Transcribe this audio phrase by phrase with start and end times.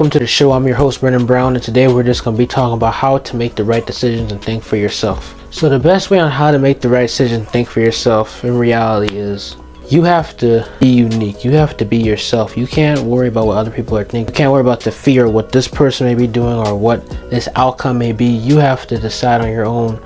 [0.00, 0.52] Welcome to the show.
[0.52, 3.18] I'm your host, Brendan Brown, and today we're just going to be talking about how
[3.18, 5.34] to make the right decisions and think for yourself.
[5.52, 8.56] So, the best way on how to make the right decision, think for yourself, in
[8.56, 9.58] reality, is
[9.90, 11.44] you have to be unique.
[11.44, 12.56] You have to be yourself.
[12.56, 14.32] You can't worry about what other people are thinking.
[14.32, 17.06] You can't worry about the fear of what this person may be doing or what
[17.28, 18.24] this outcome may be.
[18.24, 19.96] You have to decide on your own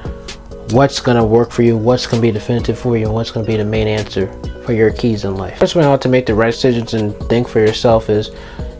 [0.71, 3.31] what's going to work for you, what's going to be definitive for you, and what's
[3.31, 4.27] going to be the main answer
[4.65, 5.61] for your keys in life.
[5.61, 8.31] First way on how to make the right decisions and think for yourself is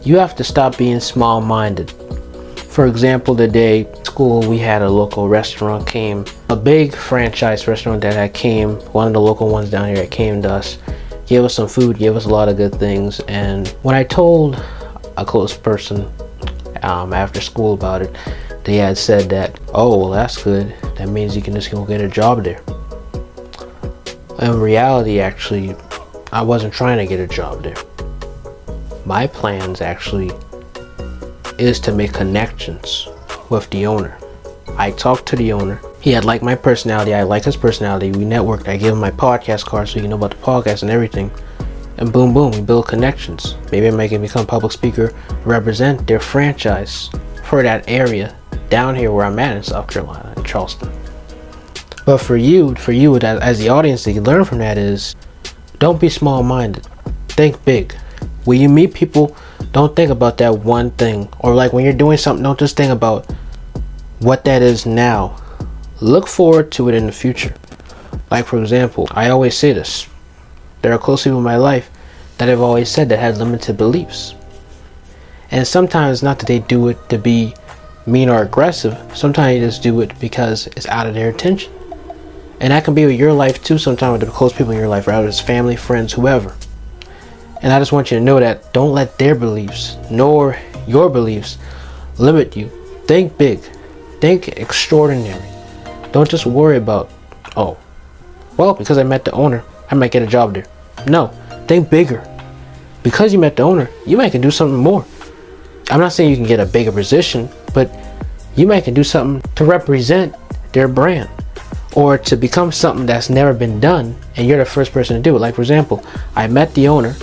[0.05, 1.89] you have to stop being small minded.
[2.69, 8.13] For example, today school we had a local restaurant came, a big franchise restaurant that
[8.13, 10.77] had came, one of the local ones down here that came to us,
[11.25, 13.19] gave us some food, gave us a lot of good things.
[13.21, 14.63] And when I told
[15.17, 16.07] a close person
[16.83, 18.15] um, after school about it,
[18.63, 20.75] they had said that, oh, well, that's good.
[20.97, 22.61] That means you can just go get a job there.
[24.39, 25.75] In reality, actually,
[26.31, 27.75] I wasn't trying to get a job there
[29.05, 30.31] my plans actually
[31.59, 33.07] is to make connections
[33.49, 34.17] with the owner.
[34.77, 35.79] I talked to the owner.
[36.01, 37.13] He had liked my personality.
[37.13, 38.11] I liked his personality.
[38.11, 38.67] We networked.
[38.67, 41.31] I gave him my podcast card so he know about the podcast and everything.
[41.97, 43.55] And boom, boom, we build connections.
[43.71, 45.13] Maybe I might become a public speaker,
[45.45, 47.09] represent their franchise
[47.43, 48.35] for that area
[48.69, 50.91] down here where I'm at in South Carolina, in Charleston.
[52.05, 55.15] But for you, for you as the audience, that you learn from that is,
[55.79, 56.85] don't be small-minded.
[57.29, 57.95] Think big
[58.45, 59.35] when you meet people,
[59.71, 61.27] don't think about that one thing.
[61.39, 63.29] Or like when you're doing something, don't just think about
[64.19, 65.41] what that is now.
[65.99, 67.53] Look forward to it in the future.
[68.31, 70.07] Like for example, I always say this.
[70.81, 71.89] There are close people in my life
[72.37, 74.35] that I've always said that had limited beliefs.
[75.51, 77.53] And sometimes not that they do it to be
[78.05, 78.97] mean or aggressive.
[79.15, 81.71] Sometimes they just do it because it's out of their intention.
[82.59, 84.87] And that can be with your life too, sometimes with the close people in your
[84.87, 86.55] life, whether it's family, friends, whoever.
[87.65, 90.55] And I just want you to know that don't let their beliefs nor
[90.85, 91.57] your beliefs
[92.19, 92.69] limit you.
[93.07, 93.59] Think big,
[94.21, 95.43] think extraordinary.
[96.11, 97.09] Don't just worry about,
[97.57, 97.75] oh,
[98.55, 100.67] well, because I met the owner, I might get a job there.
[101.07, 101.29] No,
[101.67, 102.23] think bigger.
[103.01, 105.03] Because you met the owner, you might can do something more.
[105.89, 107.89] I'm not saying you can get a bigger position, but
[108.55, 110.35] you might can do something to represent
[110.71, 111.31] their brand
[111.95, 115.35] or to become something that's never been done and you're the first person to do
[115.35, 115.39] it.
[115.39, 116.05] Like for example,
[116.35, 117.15] I met the owner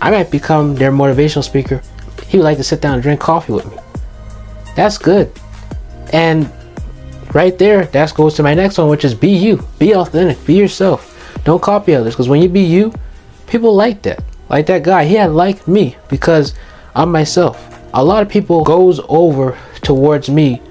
[0.00, 1.82] I might become their motivational speaker.
[2.26, 3.78] He would like to sit down and drink coffee with me.
[4.76, 5.32] That's good.
[6.12, 6.50] And
[7.34, 9.66] right there, that goes to my next one, which is be you.
[9.78, 10.44] Be authentic.
[10.46, 11.40] Be yourself.
[11.44, 12.14] Don't copy others.
[12.14, 12.92] Because when you be you,
[13.46, 14.22] people like that.
[14.48, 15.04] Like that guy.
[15.04, 16.54] He had liked me because
[16.94, 17.66] I'm myself.
[17.94, 20.62] A lot of people goes over towards me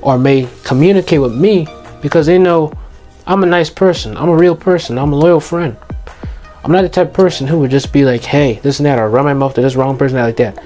[0.00, 1.66] or may communicate with me
[2.00, 2.72] because they know
[3.26, 4.16] I'm a nice person.
[4.16, 4.98] I'm a real person.
[4.98, 5.76] I'm a loyal friend.
[6.68, 8.98] I'm not the type of person who would just be like, hey, this and that,
[8.98, 10.62] or run my mouth to this wrong person, like that.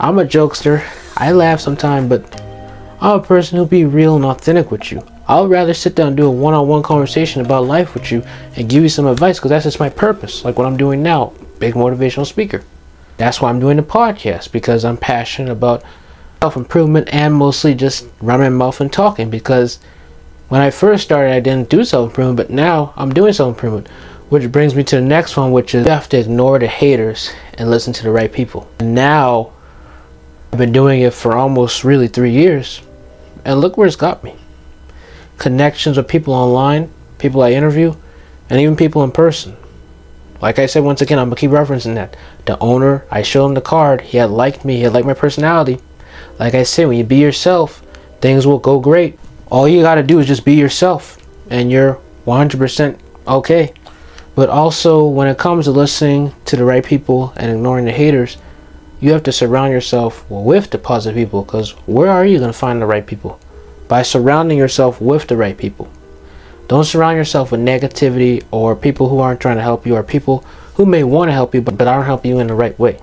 [0.00, 0.82] I'm a jokester.
[1.18, 2.40] I laugh sometimes, but
[2.98, 5.06] I'm a person who'll be real and authentic with you.
[5.28, 8.22] I'll rather sit down and do a one on one conversation about life with you
[8.56, 11.34] and give you some advice because that's just my purpose, like what I'm doing now.
[11.58, 12.64] Big motivational speaker.
[13.18, 15.84] That's why I'm doing the podcast because I'm passionate about
[16.40, 19.78] self improvement and mostly just running my mouth and talking because
[20.48, 23.88] when I first started, I didn't do self improvement, but now I'm doing self improvement.
[24.34, 27.30] Which brings me to the next one, which is you have to ignore the haters
[27.56, 28.68] and listen to the right people.
[28.80, 29.52] Now,
[30.52, 32.82] I've been doing it for almost really three years,
[33.44, 34.34] and look where it's got me.
[35.38, 37.94] Connections with people online, people I interview,
[38.50, 39.56] and even people in person.
[40.42, 42.16] Like I said, once again, I'm gonna keep referencing that.
[42.46, 44.00] The owner, I showed him the card.
[44.00, 44.78] He had liked me.
[44.78, 45.78] He had liked my personality.
[46.40, 47.84] Like I said, when you be yourself,
[48.20, 49.16] things will go great.
[49.48, 53.72] All you gotta do is just be yourself, and you're 100% okay.
[54.34, 58.36] But also, when it comes to listening to the right people and ignoring the haters,
[59.00, 62.58] you have to surround yourself with the positive people because where are you going to
[62.58, 63.38] find the right people?
[63.86, 65.88] By surrounding yourself with the right people.
[66.66, 70.38] Don't surround yourself with negativity or people who aren't trying to help you or people
[70.74, 72.98] who may want to help you but, but aren't helping you in the right way.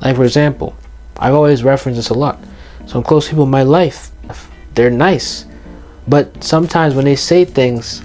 [0.00, 0.76] Like, for example,
[1.18, 2.38] I've always referenced this a lot.
[2.86, 4.10] Some close people in my life,
[4.74, 5.46] they're nice,
[6.06, 8.02] but sometimes when they say things,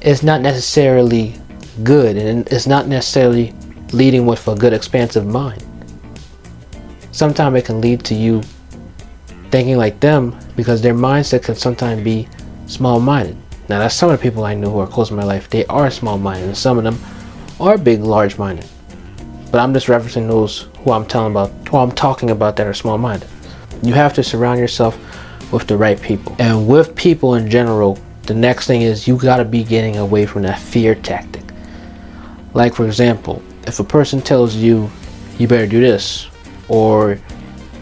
[0.00, 1.34] it's not necessarily
[1.82, 3.52] good and it's not necessarily
[3.92, 5.64] leading with a good expansive mind.
[7.12, 8.42] Sometimes it can lead to you
[9.50, 12.28] thinking like them because their mindset can sometimes be
[12.66, 13.36] small minded.
[13.68, 15.48] Now, that's some of the people I know who are close in my life.
[15.48, 16.98] They are small minded, and some of them
[17.60, 18.66] are big, large minded.
[19.50, 22.74] But I'm just referencing those who I'm telling about, who I'm talking about that are
[22.74, 23.28] small minded.
[23.82, 24.98] You have to surround yourself
[25.52, 26.36] with the right people.
[26.38, 30.26] And with people in general, the next thing is you got to be getting away
[30.26, 31.43] from that fear tactic.
[32.54, 34.88] Like, for example, if a person tells you,
[35.38, 36.28] you better do this,
[36.68, 37.18] or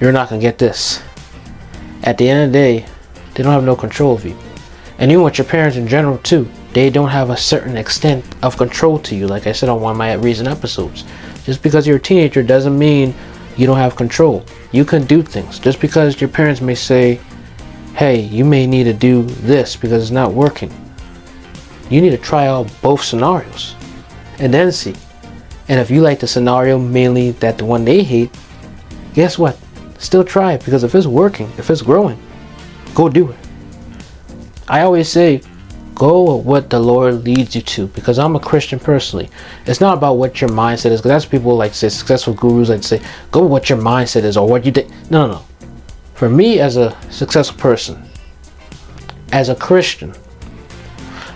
[0.00, 1.02] you're not gonna get this.
[2.04, 2.86] At the end of the day,
[3.34, 4.36] they don't have no control of you.
[4.98, 8.56] And even with your parents in general too, they don't have a certain extent of
[8.56, 9.26] control to you.
[9.26, 11.04] Like I said on one of my recent episodes.
[11.44, 13.14] Just because you're a teenager doesn't mean
[13.58, 14.44] you don't have control.
[14.70, 15.58] You can do things.
[15.58, 17.20] Just because your parents may say,
[17.94, 20.72] hey, you may need to do this because it's not working.
[21.90, 23.74] You need to try out both scenarios
[24.38, 24.94] and then see.
[25.68, 28.30] And if you like the scenario mainly that the one they hate,
[29.14, 29.58] guess what?
[29.98, 32.20] Still try it because if it's working, if it's growing,
[32.94, 33.36] go do it.
[34.68, 35.42] I always say,
[35.94, 39.28] go with what the Lord leads you to because I'm a Christian personally.
[39.66, 42.82] It's not about what your mindset is because that's people like say successful gurus like
[42.82, 43.00] say
[43.30, 44.90] go with what your mindset is or what you did.
[45.10, 45.44] No, no, no.
[46.14, 48.02] For me as a successful person,
[49.32, 50.14] as a Christian,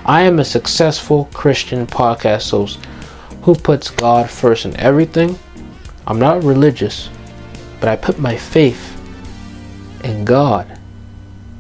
[0.09, 2.79] I am a successful Christian podcast host
[3.43, 5.37] who puts God first in everything.
[6.07, 7.11] I'm not religious,
[7.81, 8.97] but I put my faith
[10.05, 10.79] in God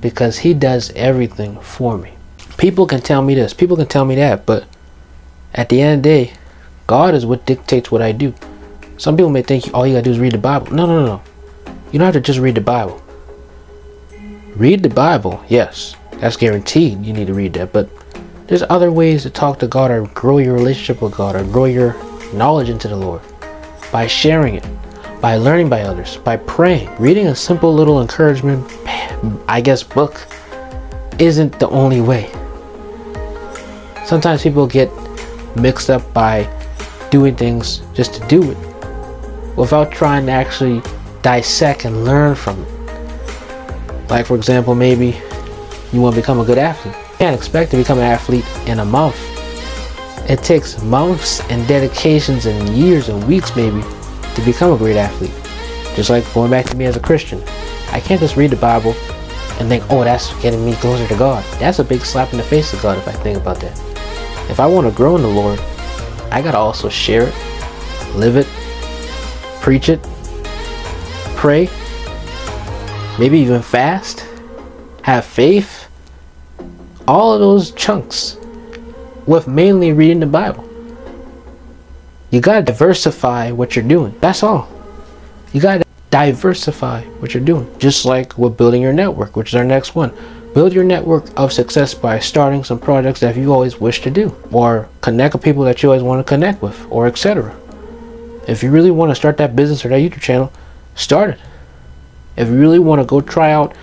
[0.00, 2.12] because He does everything for me.
[2.56, 4.64] People can tell me this, people can tell me that, but
[5.52, 6.32] at the end of the day,
[6.86, 8.32] God is what dictates what I do.
[8.96, 10.72] Some people may think all you gotta do is read the Bible.
[10.72, 11.22] No, no, no.
[11.90, 13.02] You don't have to just read the Bible.
[14.54, 17.04] Read the Bible, yes, that's guaranteed.
[17.04, 17.90] You need to read that, but
[18.46, 21.64] there's other ways to talk to God or grow your relationship with God or grow
[21.64, 21.94] your
[22.32, 23.20] knowledge into the Lord
[23.90, 24.64] by sharing it,
[25.20, 26.94] by learning by others, by praying.
[26.96, 28.64] Reading a simple little encouragement,
[29.48, 30.26] I guess, book
[31.18, 32.30] isn't the only way.
[34.04, 34.90] Sometimes people get
[35.56, 36.48] mixed up by
[37.10, 40.82] doing things just to do it without trying to actually
[41.22, 44.08] dissect and learn from it.
[44.08, 45.20] Like, for example, maybe
[45.92, 47.05] you want to become a good athlete.
[47.26, 49.16] Can't expect to become an athlete in a month.
[50.30, 55.34] It takes months and dedications and years and weeks, maybe, to become a great athlete.
[55.96, 57.42] Just like going back to me as a Christian.
[57.90, 58.92] I can't just read the Bible
[59.58, 61.42] and think, oh, that's getting me closer to God.
[61.58, 63.76] That's a big slap in the face of God if I think about that.
[64.48, 65.58] If I want to grow in the Lord,
[66.30, 67.34] I got to also share it,
[68.14, 68.46] live it,
[69.60, 70.00] preach it,
[71.34, 71.68] pray,
[73.18, 74.24] maybe even fast,
[75.02, 75.85] have faith.
[77.08, 78.36] All of those chunks
[79.26, 80.68] with mainly reading the Bible.
[82.30, 84.14] You got to diversify what you're doing.
[84.20, 84.68] That's all.
[85.52, 87.72] You got to diversify what you're doing.
[87.78, 90.12] Just like with building your network, which is our next one.
[90.54, 94.34] Build your network of success by starting some projects that you always wish to do,
[94.50, 97.54] or connect with people that you always want to connect with, or etc.
[98.48, 100.52] If you really want to start that business or that YouTube channel,
[100.94, 101.40] start it.
[102.36, 103.76] If you really want to go try out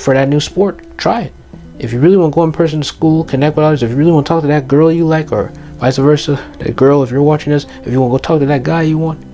[0.00, 1.33] for that new sport, try it.
[1.78, 3.96] If you really want to go in person to school, connect with others, if you
[3.96, 5.48] really want to talk to that girl you like, or
[5.78, 8.46] vice versa, that girl, if you're watching this, if you want to go talk to
[8.46, 9.24] that guy you want,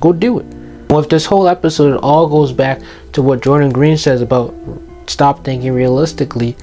[0.00, 0.46] go do it.
[0.88, 2.80] Well, if this whole episode, all goes back
[3.12, 4.54] to what Jordan Green says about
[5.06, 6.56] stop thinking realistically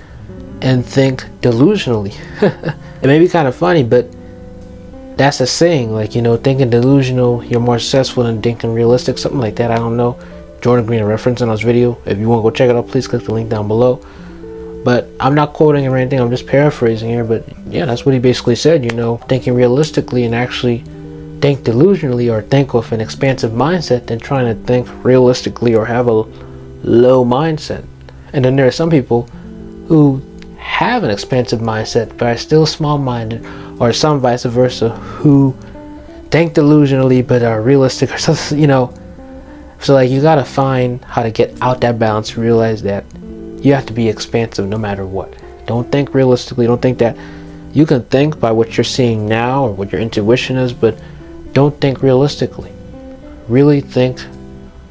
[0.62, 2.16] and think delusionally.
[3.02, 4.08] it may be kind of funny, but
[5.18, 5.92] that's a saying.
[5.92, 9.72] Like, you know, thinking delusional, you're more successful than thinking realistic, something like that.
[9.72, 10.20] I don't know.
[10.62, 11.98] Jordan Green, reference in his video.
[12.06, 14.06] If you want to go check it out, please click the link down below.
[14.84, 17.24] But I'm not quoting or anything, I'm just paraphrasing here.
[17.24, 20.84] But yeah, that's what he basically said, you know, thinking realistically and actually
[21.42, 26.08] think delusionally or think with an expansive mindset than trying to think realistically or have
[26.08, 26.24] a
[26.84, 27.86] low mindset.
[28.34, 29.24] And then there are some people
[29.88, 30.22] who
[30.58, 33.46] have an expansive mindset but are still small minded,
[33.80, 35.56] or some vice versa, who
[36.30, 38.94] think delusionally but are realistic or something, you know.
[39.80, 43.06] So, like, you gotta find how to get out that balance, realize that
[43.62, 45.34] you have to be expansive no matter what.
[45.66, 47.18] Don't think realistically, don't think that
[47.74, 51.00] you can think by what you're seeing now or what your intuition is, but
[51.54, 52.72] don't think realistically.
[53.48, 54.20] Really think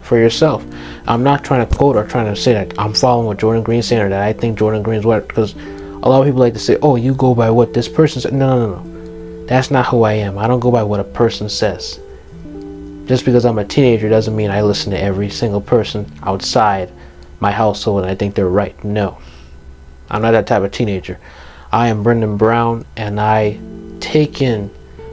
[0.02, 0.64] for yourself.
[1.06, 3.87] I'm not trying to quote or trying to say that I'm following what Jordan Green's
[3.87, 6.58] saying or that I think Jordan Green's what because a lot of people like to
[6.58, 10.02] say, "Oh, you go by what this person said." No, no, no, That's not who
[10.02, 10.38] I am.
[10.38, 11.98] I don't go by what a person says.
[13.06, 16.90] Just because I'm a teenager doesn't mean I listen to every single person outside
[17.40, 18.83] my household and I think they're right.
[18.85, 19.18] No.
[20.11, 21.18] I'm not that type of teenager.
[21.73, 23.59] I am Brendan Brown and I
[24.00, 24.71] take in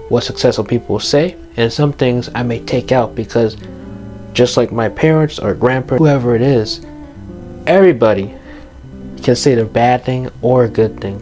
[0.10, 3.58] what successful people say, and some things I may take out because
[4.34, 6.86] just like my parents or grandparents, whoever it is,
[7.66, 8.36] everybody
[9.24, 11.22] can say the bad thing or a good thing.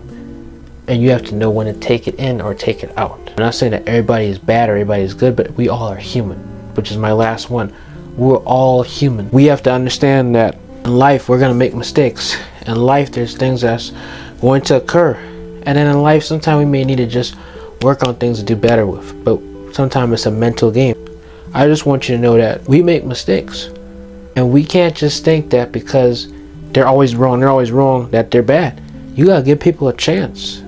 [0.88, 3.20] And you have to know when to take it in or take it out.
[3.30, 5.96] I'm not saying that everybody is bad or everybody is good, but we all are
[5.96, 6.40] human,
[6.76, 7.74] which is my last one.
[8.18, 9.30] We're all human.
[9.32, 12.38] We have to understand that in life we're to make mistakes.
[12.68, 13.92] In life there's things that's
[14.42, 15.16] going to occur.
[15.66, 17.36] And then in life sometimes we may need to just
[17.82, 19.24] work on things to do better with.
[19.24, 19.40] But
[19.74, 20.98] sometimes it's a mental game.
[21.54, 23.70] I just want you to know that we make mistakes.
[24.36, 26.32] And we can't just think that because
[26.72, 28.82] they're always wrong, they're always wrong, that they're bad.
[29.16, 30.64] You gotta give people a chance.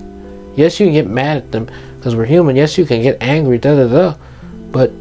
[0.54, 2.54] Yes, you can get mad at them because we're human.
[2.56, 4.16] Yes, you can get angry, da da da.
[4.70, 4.92] But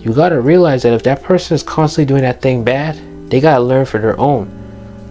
[0.00, 2.96] you gotta realize that if that person is constantly doing that thing bad,
[3.30, 4.50] they gotta learn for their own.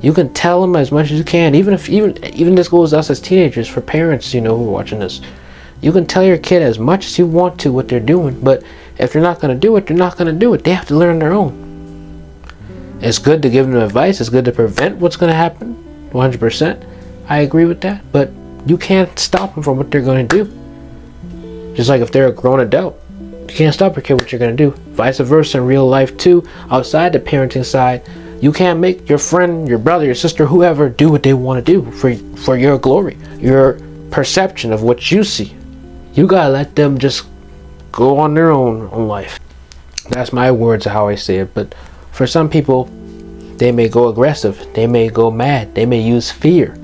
[0.02, 2.94] You can tell them as much as you can, even if even even this goes
[2.94, 5.22] us as teenagers, for parents, you know, who are watching this.
[5.82, 8.64] You can tell your kid as much as you want to what they're doing, but
[8.98, 10.64] if they're not gonna do it, they're not gonna do it.
[10.64, 11.66] They have to learn their own.
[13.00, 14.20] It's good to give them advice.
[14.20, 15.76] It's good to prevent what's gonna happen.
[16.12, 16.84] 100%.
[17.28, 18.32] I agree with that, but
[18.66, 21.74] you can't stop them from what they're to do.
[21.76, 24.54] Just like if they're a grown adult, you can't stop your kid what you're to
[24.54, 24.74] do.
[24.98, 28.02] Vice versa in real life too, outside the parenting side,
[28.42, 31.72] you can't make your friend, your brother, your sister, whoever do what they want to
[31.72, 35.56] do for for your glory, your perception of what you see.
[36.14, 37.28] You gotta let them just
[37.92, 39.40] go on their own on life.
[40.10, 41.54] That's my words how I say it.
[41.54, 41.76] But
[42.12, 42.86] for some people,
[43.58, 46.76] they may go aggressive, they may go mad, they may use fear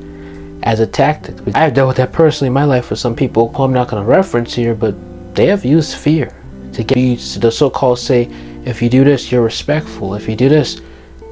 [0.61, 1.35] as a tactic.
[1.55, 4.03] I've dealt with that personally in my life with some people who I'm not going
[4.03, 4.93] to reference here, but
[5.33, 6.31] they have used fear
[6.73, 8.29] to get you to the so-called say,
[8.65, 10.15] if you do this, you're respectful.
[10.15, 10.81] If you do this,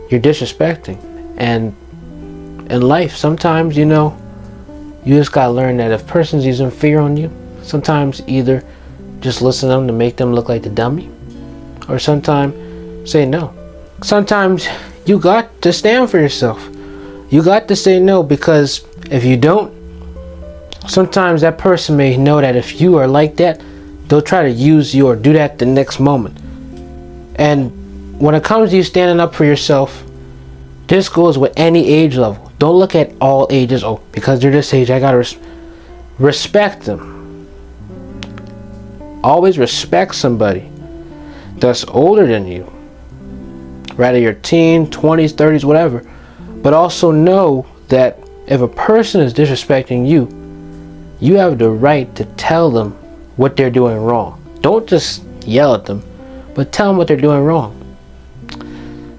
[0.10, 1.00] you're disrespecting.
[1.38, 1.76] And
[2.72, 4.18] in life, sometimes, you know,
[5.04, 7.32] you just gotta learn that if person's using fear on you,
[7.64, 8.64] sometimes either
[9.20, 11.10] just listen to them to make them look like the dummy,
[11.88, 13.54] or sometimes say no.
[14.04, 14.68] Sometimes
[15.06, 16.70] you got to stand for yourself.
[17.30, 19.74] You got to say no because if you don't,
[20.88, 23.62] sometimes that person may know that if you are like that,
[24.12, 26.38] they'll try to use you or do that the next moment.
[27.36, 30.04] And when it comes to you standing up for yourself,
[30.88, 32.52] this goes with any age level.
[32.60, 33.86] Don't look at all ages.
[33.86, 35.38] Oh, because they're this age, I gotta res-
[36.20, 37.48] respect them.
[39.24, 40.70] Always respect somebody
[41.56, 42.70] that's older than you.
[43.96, 46.06] Rather your teen, 20s, 30s, whatever.
[46.62, 50.28] But also know that if a person is disrespecting you,
[51.22, 52.98] you have the right to tell them
[53.42, 54.40] what they're doing wrong.
[54.62, 56.04] Don't just yell at them,
[56.54, 57.76] but tell them what they're doing wrong.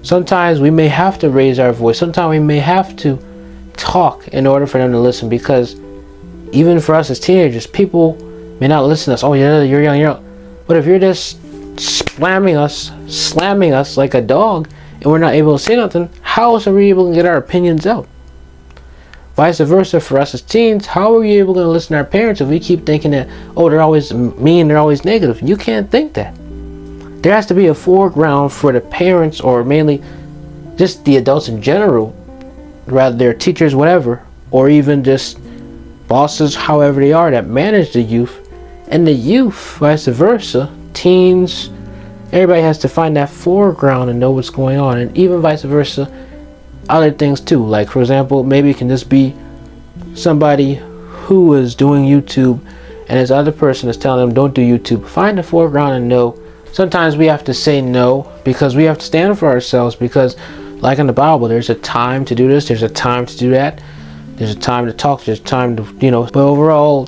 [0.01, 1.99] Sometimes we may have to raise our voice.
[1.99, 3.19] Sometimes we may have to
[3.73, 5.75] talk in order for them to listen because
[6.53, 8.15] even for us as teenagers, people
[8.61, 9.25] may not listen to us.
[9.25, 10.23] Oh, yeah, you're young, you're young.
[10.67, 11.41] But if you're just
[11.77, 14.69] slamming us, slamming us like a dog,
[15.01, 17.35] and we're not able to say nothing, how else are we able to get our
[17.35, 18.07] opinions out?
[19.35, 22.39] Vice versa for us as teens, how are we able to listen to our parents
[22.39, 25.41] if we keep thinking that, oh, they're always mean, they're always negative?
[25.41, 26.35] You can't think that.
[27.23, 30.03] There has to be a foreground for the parents or mainly
[30.75, 32.15] just the adults in general,
[32.85, 35.39] rather their teachers, whatever, or even just
[36.07, 38.47] bosses, however they are, that manage the youth.
[38.89, 41.71] And the youth, vice versa, teens,
[42.31, 44.99] everybody has to find that foreground and know what's going on.
[44.99, 46.11] And even vice versa,
[46.89, 47.63] other things too.
[47.65, 49.35] Like for example, maybe it can just be
[50.15, 52.59] somebody who is doing YouTube
[53.07, 55.07] and this other person is telling them don't do YouTube.
[55.07, 56.39] Find the foreground and know.
[56.71, 60.37] Sometimes we have to say no because we have to stand for ourselves because
[60.81, 63.51] like in the Bible, there's a time to do this, there's a time to do
[63.51, 63.81] that,
[64.35, 67.07] there's a time to talk, there's time to you know, but overall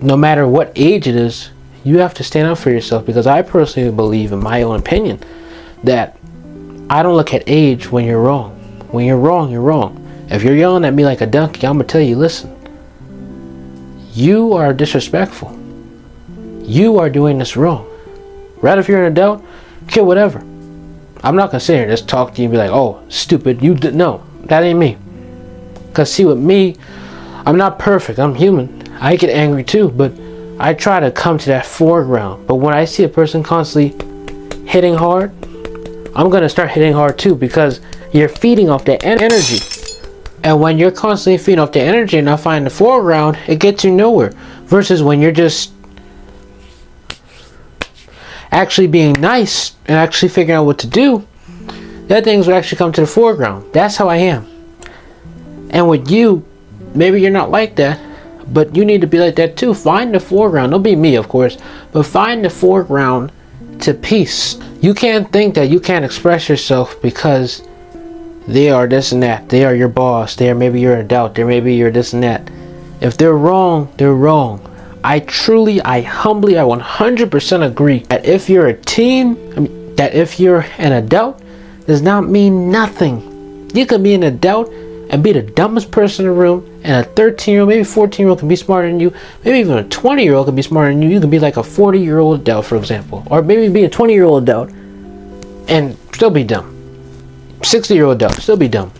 [0.00, 1.50] no matter what age it is,
[1.84, 5.20] you have to stand up for yourself because I personally believe in my own opinion
[5.84, 6.18] that
[6.90, 8.57] I don't look at age when you're wrong.
[8.90, 10.04] When you're wrong, you're wrong.
[10.30, 12.54] If you're yelling at me like a donkey, I'm to tell you listen,
[14.12, 15.58] you are disrespectful.
[16.62, 17.88] You are doing this wrong.
[18.60, 19.44] Right if you're an adult,
[19.86, 20.40] kid, whatever.
[21.22, 23.62] I'm not to sit here and just talk to you and be like, oh, stupid,
[23.62, 23.94] you did.
[23.94, 24.96] No, that ain't me.
[25.88, 26.76] Because, see, with me,
[27.46, 28.18] I'm not perfect.
[28.18, 28.86] I'm human.
[29.00, 30.12] I get angry too, but
[30.58, 32.46] I try to come to that foreground.
[32.46, 33.96] But when I see a person constantly
[34.66, 35.32] hitting hard,
[36.14, 37.80] I'm to start hitting hard too because
[38.12, 39.58] you're feeding off that energy.
[40.44, 43.84] And when you're constantly feeding off the energy and not finding the foreground, it gets
[43.84, 44.30] you nowhere.
[44.64, 45.72] Versus when you're just
[48.50, 51.26] actually being nice and actually figuring out what to do,
[52.06, 53.72] that things will actually come to the foreground.
[53.72, 54.46] That's how I am.
[55.70, 56.44] And with you,
[56.94, 58.00] maybe you're not like that,
[58.52, 59.74] but you need to be like that too.
[59.74, 60.72] Find the foreground.
[60.72, 61.58] Don't be me, of course,
[61.92, 63.32] but find the foreground
[63.80, 64.58] to peace.
[64.80, 67.62] You can't think that you can't express yourself because
[68.48, 69.50] they are this and that.
[69.50, 70.34] They are your boss.
[70.34, 71.34] They are maybe you're an adult.
[71.34, 72.50] They maybe you're this and that.
[73.02, 74.64] If they're wrong, they're wrong.
[75.04, 80.14] I truly, I humbly, I 100% agree that if you're a teen, I mean, that
[80.14, 81.42] if you're an adult,
[81.86, 83.70] does not mean nothing.
[83.74, 84.70] You can be an adult
[85.10, 88.24] and be the dumbest person in the room, and a 13 year old, maybe 14
[88.24, 89.12] year old can be smarter than you,
[89.44, 91.10] maybe even a 20 year old can be smarter than you.
[91.10, 93.90] You can be like a 40 year old adult, for example, or maybe be a
[93.90, 94.70] 20 year old adult
[95.68, 96.77] and still be dumb
[97.62, 98.92] 60 year old adult, still be dumb.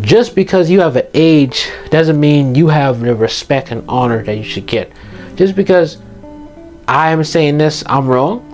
[0.00, 4.36] Just because you have an age doesn't mean you have the respect and honor that
[4.36, 4.90] you should get.
[5.36, 5.98] Just because
[6.88, 8.46] I am saying this, I'm wrong.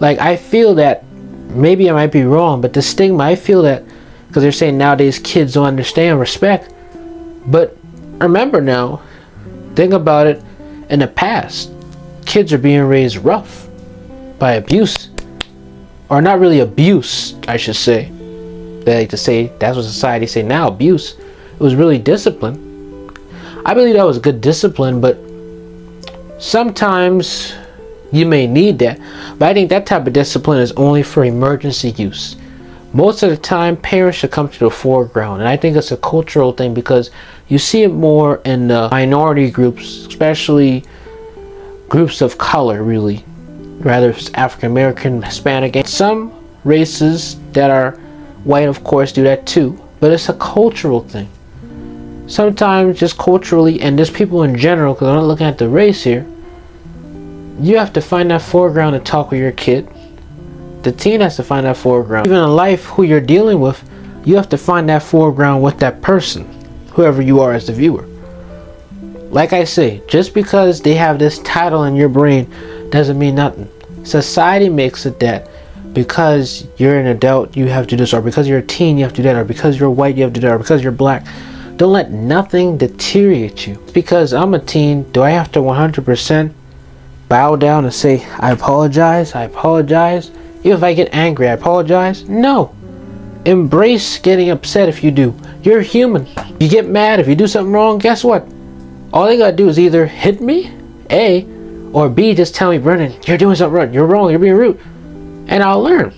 [0.00, 1.04] Like, I feel that
[1.50, 3.84] maybe I might be wrong, but the stigma, I feel that
[4.28, 6.72] because they're saying nowadays kids don't understand respect.
[7.46, 7.76] But
[8.18, 9.02] remember now,
[9.74, 10.42] think about it
[10.90, 11.70] in the past,
[12.26, 13.68] kids are being raised rough
[14.38, 15.08] by abuse.
[16.10, 18.12] Or not really abuse, I should say.
[18.88, 21.18] To say that's what society say now, abuse.
[21.18, 23.10] It was really discipline.
[23.66, 25.18] I believe that was good discipline, but
[26.38, 27.52] sometimes
[28.10, 28.98] you may need that.
[29.38, 32.36] But I think that type of discipline is only for emergency use.
[32.94, 35.98] Most of the time, parents should come to the foreground, and I think it's a
[35.98, 37.10] cultural thing because
[37.48, 40.82] you see it more in the minority groups, especially
[41.90, 43.22] groups of color, really,
[43.80, 46.32] rather African American, Hispanic, and some
[46.64, 48.00] races that are
[48.48, 49.78] white, of course, do that too.
[50.00, 51.28] But it's a cultural thing.
[52.26, 56.02] Sometimes, just culturally, and just people in general, because I'm not looking at the race
[56.02, 56.26] here,
[57.60, 59.88] you have to find that foreground to talk with your kid.
[60.82, 62.26] The teen has to find that foreground.
[62.26, 63.82] Even in life, who you're dealing with,
[64.24, 66.44] you have to find that foreground with that person,
[66.92, 68.06] whoever you are as the viewer.
[69.30, 72.50] Like I say, just because they have this title in your brain
[72.90, 73.68] doesn't mean nothing.
[74.04, 75.50] Society makes it that
[75.92, 79.04] because you're an adult, you have to do this, or because you're a teen, you
[79.04, 80.82] have to do that, or because you're white, you have to do that, or because
[80.82, 81.26] you're black.
[81.76, 83.76] Don't let nothing deteriorate you.
[83.92, 86.52] Because I'm a teen, do I have to 100%
[87.28, 90.30] bow down and say, I apologize, I apologize?
[90.60, 92.28] Even if I get angry, I apologize?
[92.28, 92.74] No.
[93.44, 95.34] Embrace getting upset if you do.
[95.62, 96.26] You're human.
[96.58, 98.46] You get mad if you do something wrong, guess what?
[99.12, 100.72] All they gotta do is either hit me,
[101.10, 101.46] A,
[101.92, 104.80] or B, just tell me, Brendan, you're doing something wrong, you're wrong, you're being rude.
[105.48, 106.14] And I'll learn.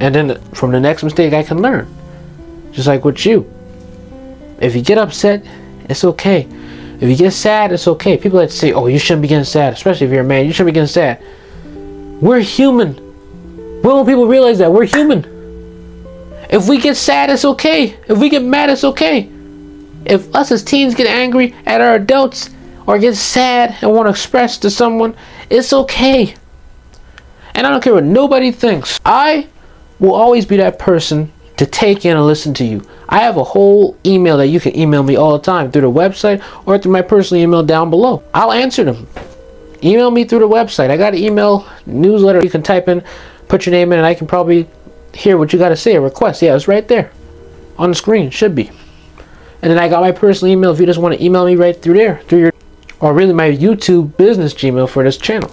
[0.00, 1.86] And then from the next mistake, I can learn.
[2.72, 3.50] Just like with you.
[4.60, 5.44] If you get upset,
[5.88, 6.46] it's okay.
[7.00, 8.16] If you get sad, it's okay.
[8.16, 10.46] People like to say, oh, you shouldn't be getting sad, especially if you're a man,
[10.46, 11.22] you shouldn't be getting sad.
[12.20, 12.94] We're human.
[13.82, 14.72] When will people realize that?
[14.72, 15.24] We're human.
[16.50, 17.96] If we get sad, it's okay.
[18.08, 19.30] If we get mad, it's okay.
[20.04, 22.50] If us as teens get angry at our adults
[22.86, 25.14] or get sad and want to express to someone,
[25.50, 26.34] it's okay.
[27.58, 29.00] And I don't care what nobody thinks.
[29.04, 29.48] I
[29.98, 32.88] will always be that person to take in and listen to you.
[33.08, 35.90] I have a whole email that you can email me all the time through the
[35.90, 38.22] website or through my personal email down below.
[38.32, 39.08] I'll answer them.
[39.82, 40.90] Email me through the website.
[40.90, 43.02] I got an email newsletter you can type in,
[43.48, 44.68] put your name in, and I can probably
[45.12, 45.96] hear what you got to say.
[45.96, 46.40] A request.
[46.40, 47.10] Yeah, it's right there
[47.76, 48.30] on the screen.
[48.30, 48.70] Should be.
[49.62, 51.76] And then I got my personal email if you just want to email me right
[51.82, 52.52] through there, through your,
[53.00, 55.52] or really my YouTube business Gmail for this channel.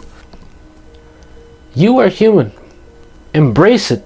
[1.75, 2.53] You are human.
[3.33, 4.03] Embrace it.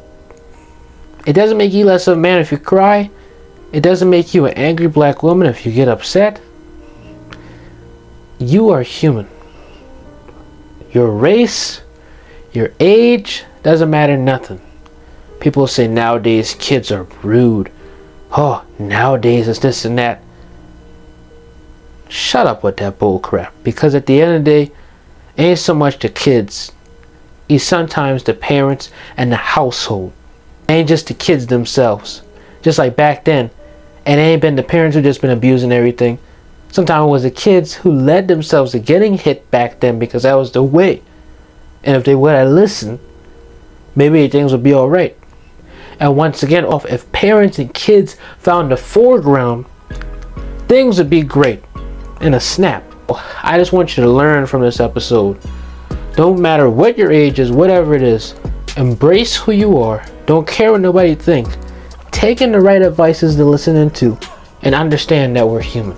[1.27, 3.11] It doesn't make you less of a man if you cry.
[3.71, 6.41] It doesn't make you an angry black woman if you get upset.
[8.39, 9.29] You are human.
[10.91, 11.81] Your race,
[12.51, 14.59] your age, doesn't matter nothing.
[15.39, 17.71] People say nowadays kids are rude.
[18.31, 20.23] Oh, nowadays it's this and that.
[22.07, 23.53] Shut up with that bull crap.
[23.63, 24.71] Because at the end of the day,
[25.37, 26.71] ain't so much the kids.
[27.49, 30.13] It's sometimes the parents and the household.
[30.69, 32.21] Ain't just the kids themselves.
[32.61, 33.49] Just like back then,
[34.05, 36.19] and it ain't been the parents who just been abusing everything.
[36.71, 40.35] Sometimes it was the kids who led themselves to getting hit back then because that
[40.35, 41.01] was the way.
[41.83, 42.99] And if they would have listened,
[43.95, 45.17] maybe things would be alright.
[45.99, 49.65] And once again, if parents and kids found the foreground,
[50.67, 51.63] things would be great
[52.21, 52.83] in a snap.
[53.41, 55.39] I just want you to learn from this episode.
[56.19, 58.35] Don't matter what your age is, whatever it is,
[58.75, 60.05] embrace who you are.
[60.25, 61.57] Don't care what nobody thinks.
[62.11, 64.19] Taking the right advices to listen into
[64.63, 65.97] and understand that we're human.